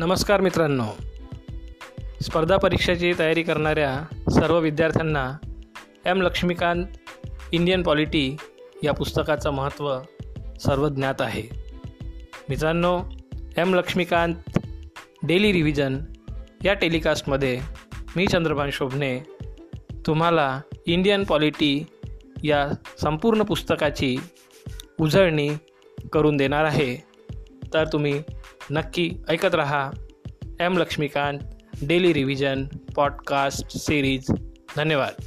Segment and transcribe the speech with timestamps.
[0.00, 0.84] नमस्कार मित्रांनो.
[2.22, 5.36] स्पर्धा परीक्षेची तयारी करणाऱ्या सर्व विद्यार्थ्यांना
[6.06, 6.86] एम लक्ष्मीकांत
[7.52, 8.36] इंडियन पॉलिटी
[8.82, 9.98] या पुस्तकाचं महत्त्व
[10.60, 11.42] सर्व ज्ञात आहे.
[12.48, 13.00] मित्रांनो
[13.56, 14.58] एम लक्ष्मीकांत
[15.22, 15.98] डेली रिव्हिजन
[16.64, 17.60] या टेलिकास्टमध्ये
[18.16, 19.18] मी चंद्रभान शोभने
[20.06, 21.86] तुम्हाला इंडियन पॉलिटी
[22.42, 22.68] या
[23.02, 24.16] संपूर्ण पुस्तकाची
[25.00, 25.48] उजळणी
[26.12, 26.96] करून देणार आहे.
[27.74, 28.22] तर तुम्ही
[28.72, 29.90] नक्की ऐकत रहा
[30.60, 31.38] M Laxmikant
[31.82, 32.64] daily revision
[32.96, 34.30] podcast series
[34.76, 35.22] धन्यवाद.